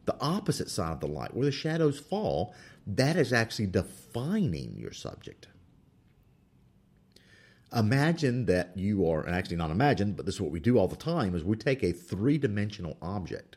the 0.07 0.17
opposite 0.21 0.71
side 0.71 0.93
of 0.93 1.01
the 1.01 1.07
light, 1.07 1.35
where 1.35 1.45
the 1.45 1.53
shadows 1.53 1.99
fall, 1.99 2.55
that 2.87 3.17
is 3.17 3.33
actually 3.33 3.67
defining 3.67 4.77
your 4.79 4.93
subject. 4.93 5.49
Imagine 7.75 8.47
that 8.47 8.77
you 8.77 9.09
are, 9.09 9.23
and 9.23 9.35
actually 9.35 9.57
not 9.57 9.71
imagine, 9.71 10.13
but 10.13 10.27
this 10.27 10.37
is 10.37 10.41
what 10.41 10.51
we 10.51 10.59
do 10.59 10.79
all 10.79 10.89
the 10.89 10.97
time, 10.97 11.35
is 11.35 11.45
we 11.45 11.57
take 11.57 11.83
a 11.83 11.93
three-dimensional 11.93 12.97
object 13.01 13.57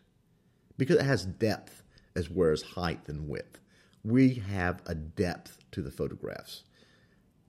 because 0.78 0.98
it 0.98 1.06
has 1.06 1.26
depth 1.26 1.84
as 2.16 2.30
well 2.30 2.52
as 2.52 2.62
height 2.62 3.08
and 3.08 3.28
width. 3.28 3.60
We 4.04 4.36
have 4.36 4.82
a 4.86 4.94
depth 4.94 5.60
to 5.72 5.82
the 5.82 5.90
photographs 5.90 6.64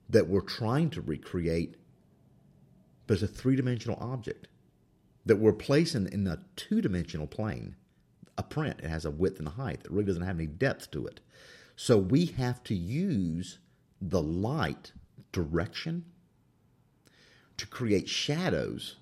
that 0.09 0.27
we're 0.27 0.41
trying 0.41 0.89
to 0.91 1.01
recreate, 1.01 1.75
but 3.07 3.15
it's 3.15 3.23
a 3.23 3.27
three-dimensional 3.27 3.97
object 4.01 4.47
that 5.25 5.37
we're 5.37 5.53
placing 5.53 6.11
in 6.11 6.27
a 6.27 6.39
two-dimensional 6.55 7.27
plane. 7.27 7.75
A 8.37 8.43
print, 8.43 8.79
it 8.83 8.89
has 8.89 9.05
a 9.05 9.11
width 9.11 9.39
and 9.39 9.47
a 9.47 9.51
height. 9.51 9.81
It 9.83 9.91
really 9.91 10.05
doesn't 10.05 10.23
have 10.23 10.37
any 10.37 10.47
depth 10.47 10.91
to 10.91 11.07
it. 11.07 11.19
So 11.75 11.97
we 11.97 12.25
have 12.25 12.63
to 12.65 12.75
use 12.75 13.59
the 14.01 14.21
light 14.21 14.91
direction 15.31 16.05
to 17.57 17.67
create 17.67 18.09
shadows 18.09 18.97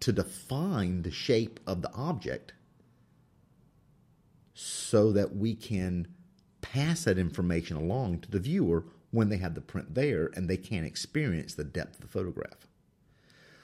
to 0.00 0.12
define 0.12 1.02
the 1.02 1.10
shape 1.10 1.60
of 1.66 1.82
the 1.82 1.92
object 1.92 2.52
so 4.54 5.12
that 5.12 5.36
we 5.36 5.54
can 5.54 6.08
pass 6.60 7.04
that 7.04 7.18
information 7.18 7.76
along 7.76 8.18
to 8.18 8.30
the 8.30 8.38
viewer 8.38 8.84
when 9.10 9.28
they 9.28 9.36
have 9.36 9.54
the 9.54 9.60
print 9.60 9.94
there 9.94 10.30
and 10.34 10.48
they 10.48 10.56
can 10.56 10.84
experience 10.84 11.54
the 11.54 11.64
depth 11.64 11.96
of 11.96 12.00
the 12.02 12.08
photograph. 12.08 12.66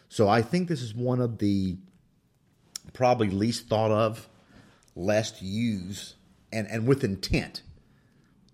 So 0.08 0.28
I 0.28 0.42
think 0.42 0.68
this 0.68 0.82
is 0.82 0.94
one 0.94 1.20
of 1.20 1.38
the 1.38 1.76
probably 2.92 3.28
least 3.28 3.68
thought 3.68 3.90
of, 3.90 4.28
less 4.96 5.40
used, 5.42 6.14
and, 6.52 6.66
and 6.68 6.86
with 6.86 7.04
intent 7.04 7.62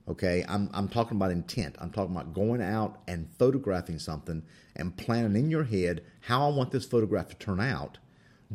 Okay, 0.06 0.44
I'm, 0.46 0.68
I'm 0.74 0.88
talking 0.88 1.16
about 1.16 1.30
intent. 1.30 1.76
I'm 1.78 1.90
talking 1.90 2.14
about 2.14 2.34
going 2.34 2.60
out 2.60 3.00
and 3.08 3.30
photographing 3.38 3.98
something 3.98 4.42
and 4.76 4.94
planning 4.96 5.34
in 5.36 5.50
your 5.50 5.64
head 5.64 6.04
how 6.20 6.46
I 6.50 6.54
want 6.54 6.72
this 6.72 6.84
photograph 6.84 7.28
to 7.28 7.36
turn 7.36 7.58
out. 7.58 7.98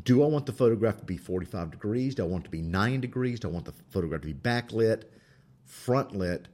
Do 0.01 0.23
I 0.23 0.27
want 0.27 0.45
the 0.45 0.53
photograph 0.53 0.97
to 0.99 1.05
be 1.05 1.17
45 1.17 1.71
degrees? 1.71 2.13
Do 2.13 2.23
I 2.23 2.27
want 2.27 2.43
it 2.43 2.45
to 2.45 2.51
be 2.51 2.61
90 2.61 2.99
degrees? 2.99 3.39
Do 3.39 3.49
I 3.49 3.51
want 3.51 3.65
the 3.65 3.73
photograph 3.89 4.21
to 4.21 4.27
be 4.27 4.33
backlit, 4.33 5.05
front 5.65 6.15
lit? 6.15 6.47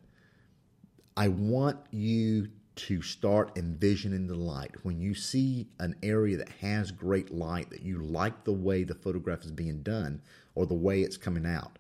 I 1.18 1.28
want 1.28 1.78
you 1.92 2.48
to 2.76 3.02
start 3.02 3.58
envisioning 3.58 4.28
the 4.28 4.36
light. 4.36 4.76
When 4.84 5.00
you 5.00 5.14
see 5.14 5.68
an 5.80 5.96
area 6.04 6.38
that 6.38 6.50
has 6.62 6.92
great 6.92 7.32
light, 7.32 7.70
that 7.70 7.84
you 7.84 8.00
like 8.00 8.44
the 8.44 8.54
way 8.54 8.84
the 8.84 8.96
photograph 8.96 9.44
is 9.44 9.52
being 9.52 9.82
done 9.82 10.22
or 10.56 10.66
the 10.66 10.74
way 10.74 11.02
it's 11.02 11.18
coming 11.18 11.46
out, 11.46 11.80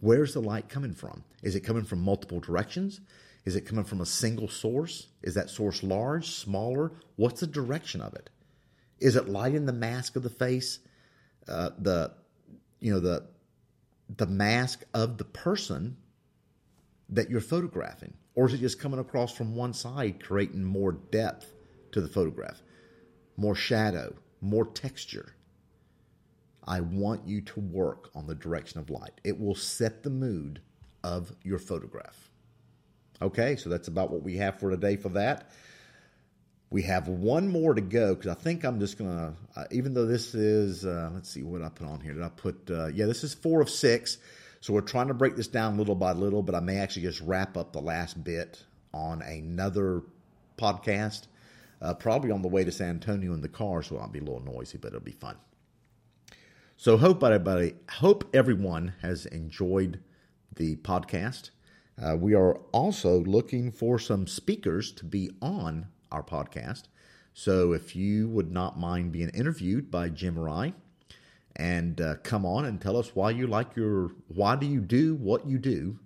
Where's 0.00 0.32
the 0.32 0.40
light 0.40 0.68
coming 0.68 0.94
from? 0.94 1.24
Is 1.42 1.54
it 1.54 1.60
coming 1.60 1.84
from 1.84 2.00
multiple 2.00 2.40
directions? 2.40 3.00
Is 3.44 3.54
it 3.54 3.66
coming 3.66 3.84
from 3.84 4.00
a 4.00 4.06
single 4.06 4.48
source? 4.48 5.08
Is 5.22 5.34
that 5.34 5.50
source 5.50 5.82
large, 5.82 6.30
smaller? 6.30 6.92
What's 7.16 7.40
the 7.40 7.46
direction 7.46 8.00
of 8.00 8.14
it? 8.14 8.30
Is 8.98 9.16
it 9.16 9.28
lighting 9.28 9.66
the 9.66 9.72
mask 9.72 10.16
of 10.16 10.22
the 10.22 10.30
face, 10.30 10.78
uh, 11.48 11.70
the 11.78 12.12
you 12.80 12.92
know 12.92 13.00
the 13.00 13.26
the 14.16 14.26
mask 14.26 14.84
of 14.92 15.18
the 15.18 15.24
person 15.24 15.96
that 17.08 17.30
you're 17.30 17.40
photographing, 17.40 18.14
or 18.40 18.46
is 18.46 18.54
it 18.54 18.60
just 18.60 18.80
coming 18.80 18.98
across 18.98 19.36
from 19.36 19.54
one 19.54 19.74
side, 19.74 20.24
creating 20.24 20.64
more 20.64 20.92
depth 20.92 21.52
to 21.92 22.00
the 22.00 22.08
photograph, 22.08 22.62
more 23.36 23.54
shadow, 23.54 24.14
more 24.40 24.64
texture? 24.64 25.34
I 26.66 26.80
want 26.80 27.26
you 27.26 27.42
to 27.42 27.60
work 27.60 28.08
on 28.14 28.26
the 28.26 28.34
direction 28.34 28.80
of 28.80 28.88
light. 28.88 29.20
It 29.24 29.38
will 29.38 29.54
set 29.54 30.02
the 30.02 30.08
mood 30.08 30.62
of 31.04 31.30
your 31.42 31.58
photograph. 31.58 32.30
Okay, 33.20 33.56
so 33.56 33.68
that's 33.68 33.88
about 33.88 34.10
what 34.10 34.22
we 34.22 34.38
have 34.38 34.58
for 34.58 34.70
today 34.70 34.96
for 34.96 35.10
that. 35.10 35.50
We 36.70 36.80
have 36.84 37.08
one 37.08 37.46
more 37.46 37.74
to 37.74 37.82
go 37.82 38.14
because 38.14 38.34
I 38.34 38.40
think 38.40 38.64
I'm 38.64 38.80
just 38.80 38.96
going 38.96 39.10
to, 39.14 39.34
uh, 39.54 39.64
even 39.70 39.92
though 39.92 40.06
this 40.06 40.34
is, 40.34 40.86
uh, 40.86 41.10
let's 41.12 41.28
see 41.28 41.42
what 41.42 41.60
I 41.60 41.68
put 41.68 41.86
on 41.86 42.00
here. 42.00 42.14
Did 42.14 42.22
I 42.22 42.30
put, 42.30 42.70
uh, 42.70 42.86
yeah, 42.86 43.04
this 43.04 43.22
is 43.22 43.34
four 43.34 43.60
of 43.60 43.68
six. 43.68 44.16
So 44.60 44.74
we're 44.74 44.82
trying 44.82 45.08
to 45.08 45.14
break 45.14 45.36
this 45.36 45.48
down 45.48 45.78
little 45.78 45.94
by 45.94 46.12
little, 46.12 46.42
but 46.42 46.54
I 46.54 46.60
may 46.60 46.76
actually 46.76 47.02
just 47.02 47.22
wrap 47.22 47.56
up 47.56 47.72
the 47.72 47.80
last 47.80 48.22
bit 48.22 48.62
on 48.92 49.22
another 49.22 50.02
podcast, 50.58 51.28
uh, 51.80 51.94
probably 51.94 52.30
on 52.30 52.42
the 52.42 52.48
way 52.48 52.64
to 52.64 52.70
San 52.70 52.90
Antonio 52.90 53.32
in 53.32 53.40
the 53.40 53.48
car. 53.48 53.82
So 53.82 53.94
it'll 53.94 54.08
be 54.08 54.18
a 54.18 54.22
little 54.22 54.44
noisy, 54.44 54.76
but 54.76 54.88
it'll 54.88 55.00
be 55.00 55.12
fun. 55.12 55.36
So 56.76 56.98
hope 56.98 57.24
everybody, 57.24 57.74
hope 57.88 58.24
everyone 58.34 58.92
has 59.00 59.24
enjoyed 59.26 60.00
the 60.54 60.76
podcast. 60.76 61.50
Uh, 62.02 62.16
we 62.16 62.34
are 62.34 62.54
also 62.72 63.20
looking 63.24 63.70
for 63.70 63.98
some 63.98 64.26
speakers 64.26 64.92
to 64.92 65.04
be 65.06 65.30
on 65.40 65.86
our 66.12 66.22
podcast. 66.22 66.84
So 67.32 67.72
if 67.72 67.96
you 67.96 68.28
would 68.28 68.50
not 68.50 68.78
mind 68.78 69.12
being 69.12 69.28
interviewed 69.30 69.90
by 69.90 70.10
Jim 70.10 70.38
or 70.38 70.48
I, 70.48 70.74
and 71.60 72.00
uh, 72.00 72.14
come 72.22 72.46
on 72.46 72.64
and 72.64 72.80
tell 72.80 72.96
us 72.96 73.14
why 73.14 73.30
you 73.30 73.46
like 73.46 73.76
your, 73.76 74.12
why 74.28 74.56
do 74.56 74.64
you 74.64 74.80
do 74.80 75.14
what 75.16 75.46
you 75.46 75.58
do, 75.58 75.98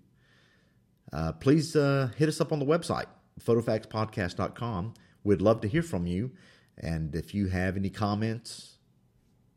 uh, 1.13 1.31
please 1.31 1.77
uh, 1.77 2.11
hit 2.17 2.29
us 2.29 2.41
up 2.41 2.53
on 2.53 2.59
the 2.59 2.67
website, 2.67 3.07
photofaxpodcast.com. 3.41 4.95
We'd 5.23 5.41
love 5.41 5.61
to 5.61 5.69
hear 5.69 5.83
from 5.83 6.09
you. 6.09 6.33
And 6.77 7.15
if 7.15 7.35
you 7.35 7.47
have 7.47 7.77
any 7.77 7.89
comments, 7.89 8.79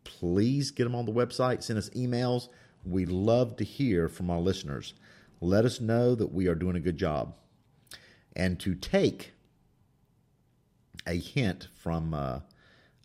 please 0.03 0.69
get 0.69 0.83
them 0.83 0.93
on 0.93 1.07
the 1.07 1.11
website. 1.11 1.63
Send 1.63 1.79
us 1.79 1.89
emails. 1.89 2.49
We 2.85 3.07
love 3.07 3.55
to 3.55 3.63
hear 3.63 4.07
from 4.07 4.29
our 4.29 4.39
listeners. 4.39 4.93
Let 5.41 5.65
us 5.65 5.81
know 5.81 6.13
that 6.13 6.31
we 6.31 6.47
are 6.47 6.53
doing 6.53 6.75
a 6.75 6.79
good 6.79 6.97
job. 6.97 7.33
And 8.35 8.59
to 8.59 8.75
take 8.75 9.33
a 11.07 11.17
hint 11.17 11.69
from 11.73 12.13
uh, 12.13 12.41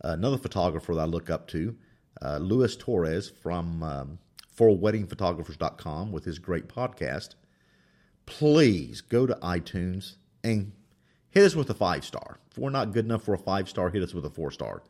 another 0.04 0.36
photographer 0.36 0.94
that 0.94 1.00
I 1.00 1.06
look 1.06 1.30
up 1.30 1.48
to, 1.48 1.74
uh, 2.20 2.38
Luis 2.38 2.76
Torres 2.76 3.30
from 3.30 3.82
um, 3.82 4.18
forweddingphotographers.com 4.56 6.12
with 6.12 6.24
his 6.24 6.38
great 6.38 6.68
podcast, 6.68 7.34
please 8.26 9.00
go 9.00 9.26
to 9.26 9.34
iTunes 9.36 10.16
and 10.44 10.72
hit 11.30 11.44
us 11.44 11.56
with 11.56 11.70
a 11.70 11.74
five 11.74 12.04
star. 12.04 12.38
If 12.50 12.58
we're 12.58 12.70
not 12.70 12.92
good 12.92 13.04
enough 13.04 13.24
for 13.24 13.34
a 13.34 13.38
five 13.38 13.68
star, 13.68 13.90
hit 13.90 14.02
us 14.02 14.14
with 14.14 14.24
a 14.24 14.30
four 14.30 14.50
star. 14.50 14.82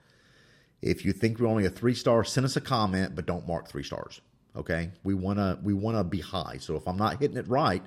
If 0.81 1.05
you 1.05 1.13
think 1.13 1.39
we're 1.39 1.47
only 1.47 1.65
a 1.65 1.71
three 1.71 1.95
star, 1.95 2.25
send 2.25 2.45
us 2.45 2.57
a 2.57 2.61
comment, 2.61 3.15
but 3.15 3.27
don't 3.27 3.47
mark 3.47 3.69
three 3.69 3.85
stars. 3.85 4.21
Okay, 4.55 4.91
we 5.03 5.15
wanna 5.15 5.59
we 5.63 5.73
wanna 5.73 6.05
be 6.05 6.21
high. 6.21 6.57
So 6.59 6.77
if 6.77 6.87
I'm 6.87 6.99
not 6.99 7.21
hitting 7.21 7.37
it 7.37 7.49
right, 7.49 7.83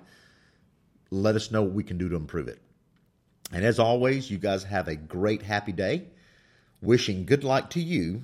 let 1.12 1.36
us 1.36 1.52
know 1.52 1.62
what 1.62 1.74
we 1.74 1.84
can 1.84 1.98
do 1.98 2.10
to 2.10 2.16
improve 2.16 2.48
it. 2.48 2.62
And 3.52 3.64
as 3.64 3.78
always, 3.78 4.32
you 4.32 4.38
guys 4.38 4.64
have 4.64 4.88
a 4.88 4.96
great 4.96 5.44
happy 5.44 5.72
day. 5.72 6.08
Wishing 6.82 7.26
good 7.26 7.44
luck 7.44 7.72
to 7.72 7.82
you, 7.82 8.24